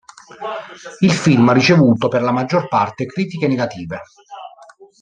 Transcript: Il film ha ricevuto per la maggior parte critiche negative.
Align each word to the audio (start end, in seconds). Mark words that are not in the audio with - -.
Il 1.01 1.11
film 1.11 1.47
ha 1.49 1.53
ricevuto 1.53 2.07
per 2.07 2.23
la 2.23 2.31
maggior 2.31 2.67
parte 2.67 3.05
critiche 3.05 3.47
negative. 3.47 4.01